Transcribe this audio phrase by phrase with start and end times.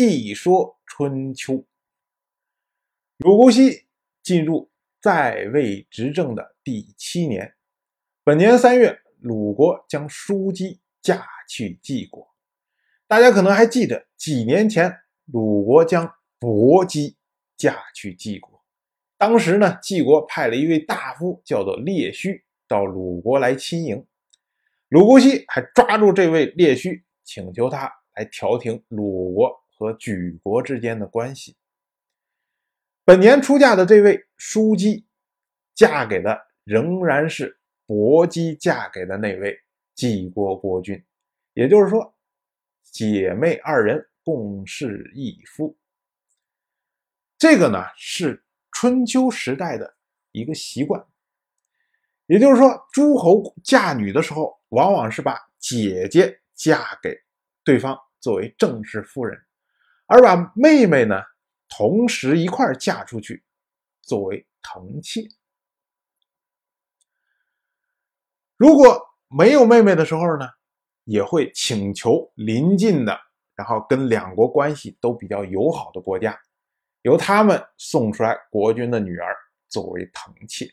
[0.00, 1.66] 一说春秋。
[3.16, 3.88] 鲁国熙
[4.22, 7.56] 进入在位执政的第七年，
[8.22, 12.32] 本年三月，鲁国将叔姬嫁去晋国。
[13.08, 17.16] 大家可能还记得，几年前鲁国将伯姬
[17.56, 18.62] 嫁去晋国，
[19.16, 24.06] 当时呢，晋国派了一位大夫叫做列须到鲁国来亲迎，
[24.90, 31.56] 鲁国熙还抓住这位列须，请求他来调停鲁国和莒国之间的关系。
[33.04, 35.06] 本年出嫁的这位叔姬，
[35.74, 39.58] 嫁给的仍然是伯姬嫁给的那位
[39.94, 41.02] 晋国国君，
[41.54, 42.14] 也就是说，
[42.82, 45.74] 姐妹二人共侍一夫。
[47.38, 49.96] 这个呢是春秋时代的
[50.32, 51.02] 一个习惯，
[52.26, 57.16] 也就是说，诸侯嫁女的时候，往往是把姐姐嫁给
[57.64, 59.40] 对方作为正式夫人，
[60.08, 61.22] 而把妹妹呢。
[61.70, 63.44] 同时一块嫁出去，
[64.00, 65.20] 作为藤妾。
[68.56, 68.98] 如果
[69.28, 70.48] 没有妹妹的时候呢，
[71.04, 73.20] 也会请求邻近的，
[73.54, 76.40] 然后跟两国关系都比较友好的国家，
[77.02, 79.36] 由他们送出来国君的女儿
[79.68, 80.66] 作为藤妾。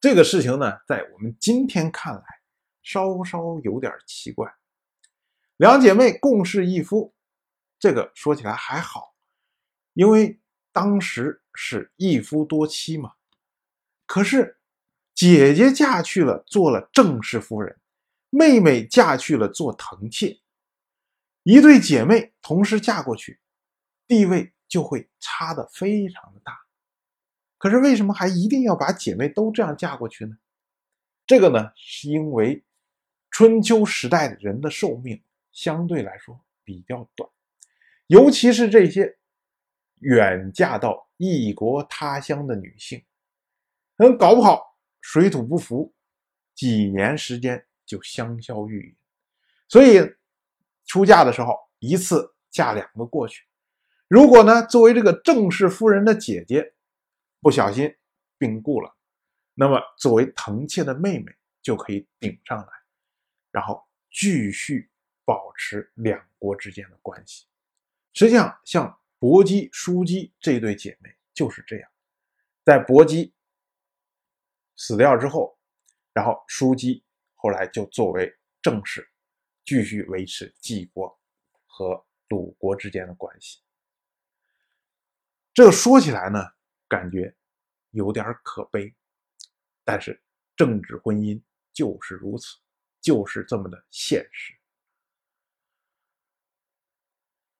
[0.00, 2.22] 这个事情呢，在我们今天看来，
[2.82, 4.54] 稍稍有点奇怪。
[5.56, 7.13] 两姐妹共侍一夫，
[7.84, 9.14] 这个说起来还好。
[9.92, 10.40] 因为
[10.72, 13.12] 当时是一夫多妻嘛，
[14.06, 14.58] 可是
[15.14, 17.76] 姐姐嫁去了，做了正式夫人；
[18.30, 20.40] 妹妹嫁去了，做藤妾。
[21.42, 23.38] 一对姐妹同时嫁过去，
[24.06, 26.58] 地位就会差的非常的大。
[27.58, 30.38] 可是为什么还一定要把姐妹都这样嫁过去呢？
[31.26, 32.64] 这个呢，是因为
[33.30, 37.28] 春秋时代的人的寿命相对来说比较短，
[38.06, 39.16] 尤其是这些。
[40.00, 43.02] 远嫁到异国他乡的女性，
[43.96, 45.94] 嗯搞不好水土不服，
[46.54, 48.96] 几年时间就香消玉殒。
[49.66, 50.14] 所以
[50.84, 53.46] 出嫁的时候，一次嫁两个过去。
[54.06, 56.74] 如果呢，作为这个正式夫人的姐姐
[57.40, 57.96] 不小心
[58.36, 58.94] 病故了，
[59.54, 61.32] 那么作为疼妾的妹妹
[61.62, 62.68] 就可以顶上来，
[63.50, 64.90] 然后继续
[65.24, 67.46] 保持两国之间的关系。
[68.14, 68.98] 实际上，像。
[69.16, 71.90] 伯姬、叔姬这对姐妹就是这样，
[72.62, 73.32] 在伯姬
[74.76, 75.58] 死掉之后，
[76.12, 77.02] 然后叔姬
[77.32, 79.10] 后来就作为正室，
[79.64, 81.18] 继续维持晋国
[81.64, 83.62] 和鲁国之间的关系。
[85.54, 86.38] 这说起来呢，
[86.86, 87.34] 感觉
[87.92, 88.94] 有点可悲，
[89.84, 90.22] 但是
[90.54, 91.40] 政治婚姻
[91.72, 92.58] 就是如此，
[93.00, 94.54] 就是这么的现实。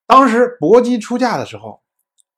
[0.06, 1.82] 当时伯姬出嫁的时候，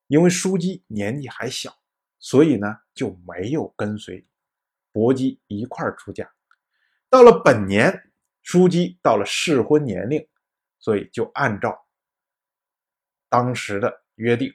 [0.07, 1.77] 因为叔姬年纪还小，
[2.19, 4.25] 所以呢就没有跟随
[4.93, 6.33] 伯姬一块出嫁。
[7.09, 8.11] 到了本年，
[8.43, 10.27] 叔姬到了适婚年龄，
[10.79, 11.87] 所以就按照
[13.29, 14.55] 当时的约定，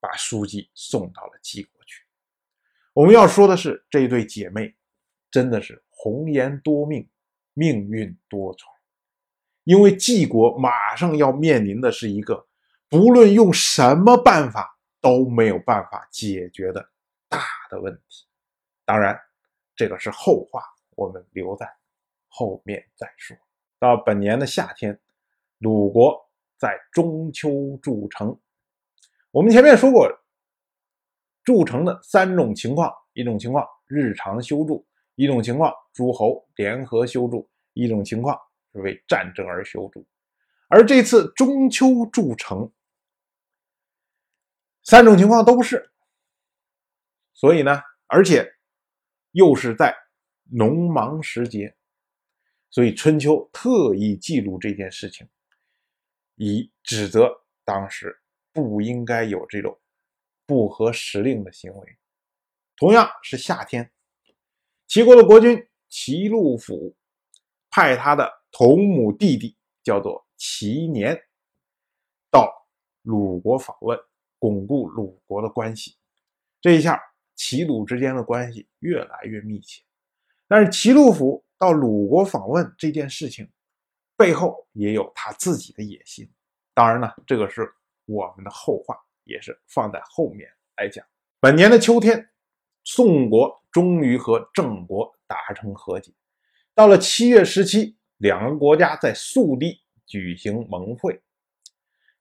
[0.00, 2.04] 把叔姬送到了晋国去。
[2.92, 4.74] 我们要说的是，这对姐妹
[5.30, 7.08] 真的是红颜多命，
[7.54, 8.79] 命运多舛。
[9.70, 12.44] 因为晋国马上要面临的是一个
[12.88, 16.84] 不论用什么办法都没有办法解决的
[17.28, 18.26] 大的问题。
[18.84, 19.16] 当然，
[19.76, 20.64] 这个是后话，
[20.96, 21.72] 我们留在
[22.26, 23.36] 后面再说。
[23.78, 24.98] 到本年的夏天，
[25.58, 26.18] 鲁国
[26.58, 28.36] 在中秋筑城。
[29.30, 30.10] 我们前面说过，
[31.44, 38.36] 筑城的三种情况：一种情况日常修筑；一种情况诸侯联合修筑；一种情况。
[38.72, 40.06] 是为战争而修筑，
[40.68, 42.72] 而这次中秋筑城，
[44.82, 45.90] 三种情况都不是。
[47.32, 48.54] 所以呢，而且
[49.32, 49.96] 又是在
[50.44, 51.74] 农忙时节，
[52.70, 55.28] 所以春秋特意记录这件事情，
[56.34, 57.30] 以指责
[57.64, 58.20] 当时
[58.52, 59.80] 不应该有这种
[60.44, 61.98] 不合时令的行为。
[62.76, 63.90] 同样是夏天，
[64.86, 66.96] 齐国的国君齐路府
[67.70, 68.40] 派他的。
[68.52, 71.16] 同母弟弟叫做齐年，
[72.28, 72.52] 到
[73.02, 73.96] 鲁国访问，
[74.40, 75.96] 巩固鲁国的关系。
[76.60, 77.00] 这一下，
[77.36, 79.84] 齐鲁之间的关系越来越密切。
[80.48, 83.48] 但是齐鲁府到鲁国访问这件事情，
[84.16, 86.28] 背后也有他自己的野心。
[86.74, 87.72] 当然呢，这个是
[88.06, 91.06] 我们的后话，也是放在后面来讲。
[91.38, 92.28] 本年的秋天，
[92.82, 96.12] 宋国终于和郑国达成和解。
[96.80, 97.94] 到了七月十七。
[98.16, 101.20] 两个国家在宿地举行盟会，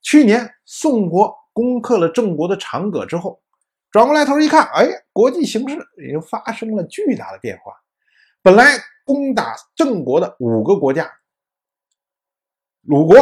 [0.02, 3.42] 去年宋国攻克了郑国的长葛之后，
[3.90, 7.74] 转过来头一看，哎，国际形势已经发生了巨大的变化。
[8.42, 8.66] 本来
[9.06, 11.10] 攻打郑国的五个国家，
[12.82, 13.16] 鲁国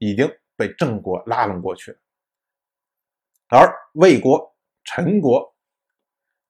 [0.00, 1.98] 已经被郑国拉拢过去了，
[3.48, 5.54] 而魏国、陈国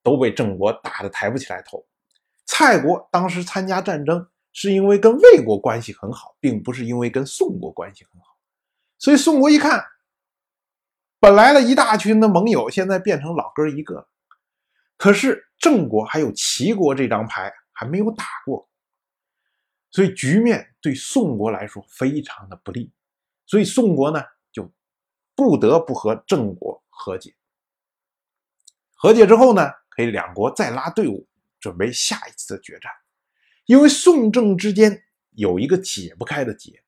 [0.01, 1.85] 都被郑国打得抬不起来头。
[2.45, 8.37] 蔡国当时参加战争，是因为跟魏国关系很好，并不是因为跟宋国关系很好。
[8.97, 9.83] 所以宋国一看，
[11.19, 14.07] 本来的一大群的盟友，现在变成老哥一个。
[14.97, 18.69] 可是郑国还有齐国这张牌还没有打过，
[19.91, 22.93] 所以局面对宋国来说非常的不利。
[23.45, 24.71] 所以宋国呢，就
[25.35, 27.35] 不得不和郑国和解。
[28.93, 31.27] 和解之后呢，可以两国再拉队伍。
[31.65, 32.91] 准备下一次的决战，
[33.65, 35.01] 因为宋郑之间
[35.31, 36.79] 有一个解不开的结，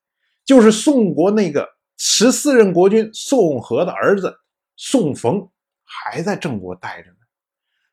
[0.45, 4.37] 就是宋国那个十四任国君宋和的儿子
[4.75, 5.49] 宋冯
[5.83, 7.17] 还在郑国待着呢。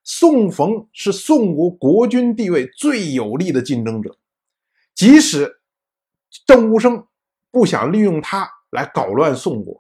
[0.02, 4.18] 宋冯是宋国国君地位最有力的竞争者，
[4.94, 5.62] 即使
[6.44, 7.06] 郑武生
[7.50, 9.74] 不想利用他来搞乱宋国，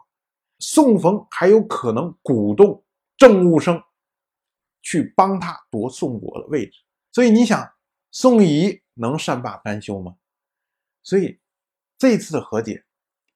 [0.58, 2.82] 宋冯还有可能鼓动
[3.18, 3.78] 郑武生
[4.80, 6.80] 去帮他夺宋国的位置。
[7.14, 7.72] 所以你想，
[8.10, 10.16] 宋仪能善罢甘休吗？
[11.00, 11.38] 所以
[11.96, 12.84] 这次的和解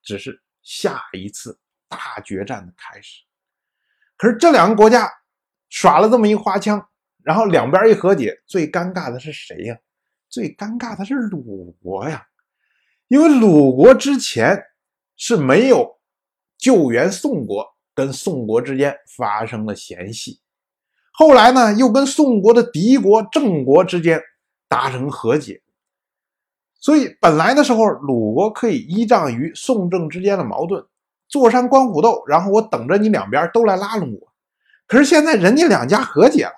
[0.03, 3.23] 只是下一次大决战的开始。
[4.17, 5.09] 可是这两个国家
[5.69, 6.89] 耍了这么一花枪，
[7.23, 9.79] 然后两边一和解，最尴尬的是谁呀？
[10.27, 12.27] 最尴尬的是鲁国呀，
[13.07, 14.61] 因为鲁国之前
[15.15, 16.01] 是没有
[16.57, 20.41] 救援宋国，跟宋国之间发生了嫌隙。
[21.19, 24.21] 后来呢，又跟宋国的敌国郑国之间
[24.69, 25.61] 达成和解，
[26.75, 30.81] 所以本来的时候，鲁国可以依仗于宋郑之间的矛盾，
[31.27, 34.31] 坐山观虎斗，然后我等着你两边都来拉拢我。
[34.87, 36.55] 可是现在人家两家和解了，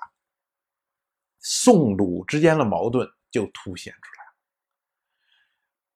[1.39, 4.31] 宋鲁之间的矛盾就凸显出来了。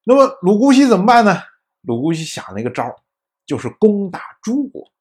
[0.06, 1.40] 那么鲁姑息怎么办呢？
[1.82, 2.84] 鲁姑息想了一个招
[3.46, 4.92] 就是攻打诸国。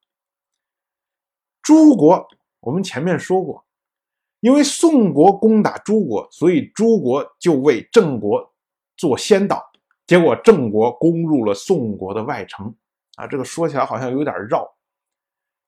[1.62, 2.28] 诸国。
[2.64, 3.64] 我们前面说过，
[4.40, 8.52] 因为宋国攻打诸国，所以诸国就为郑国
[8.96, 9.62] 做先导，
[10.06, 12.74] 结果郑国攻入了宋国的外城。
[13.16, 14.66] 啊，这个说起来好像有点绕。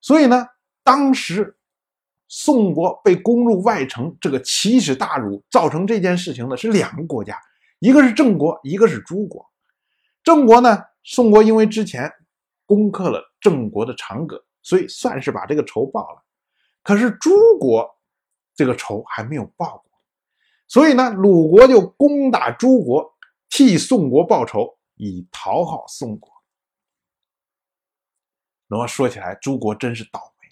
[0.00, 0.44] 所以呢，
[0.82, 1.56] 当时
[2.26, 7.38] 宋国被攻入外城，这个奇耻大辱，造成这件事情的是两个国家，
[7.78, 9.46] 一个是郑国，一个是诸国。
[10.24, 12.10] 郑国呢，宋国因为之前
[12.64, 16.25] 攻克了郑国的长葛，所以算是把这个仇报了。
[16.86, 17.98] 可是诸国
[18.54, 19.90] 这个仇还没有报过，
[20.68, 23.12] 所以呢，鲁国就攻打诸国，
[23.48, 26.30] 替宋国报仇，以讨好宋国。
[28.68, 30.48] 那么说起来，诸国真是倒霉。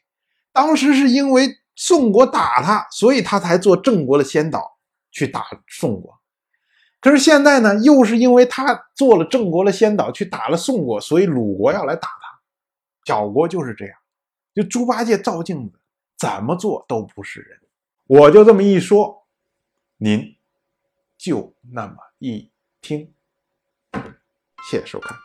[0.51, 4.77] 当时是因为宋国打他，所以他才做郑国的先导
[5.13, 6.19] 去打宋国。
[7.01, 12.41] 可是现在呢，又是因为他做了郑国的先导去打了宋国，所以鲁国要来打他。
[13.05, 13.97] 小国就是这样，
[14.53, 15.79] 就猪八戒照镜子。
[16.17, 17.61] 怎么做都不是人，
[18.07, 19.27] 我就这么一说，
[19.97, 20.37] 您
[21.17, 22.51] 就那么一
[22.81, 23.13] 听。
[24.71, 25.17] 谢谢收看。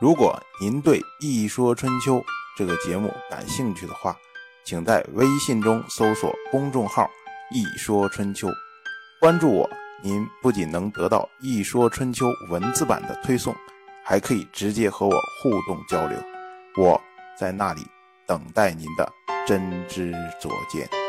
[0.00, 2.16] 如果您对《一说春秋》
[2.56, 4.16] 这个节目感兴趣的话，
[4.64, 7.08] 请在微信中搜索公众号
[7.50, 8.48] “一说春秋”，
[9.20, 9.70] 关注我。
[10.02, 13.54] 您不仅能得到《一说春秋》文字版的推送，
[14.04, 16.22] 还可以直接和我互动交流。
[16.76, 17.00] 我
[17.38, 17.80] 在那里
[18.26, 19.12] 等待您的。
[19.46, 21.03] 真知灼见。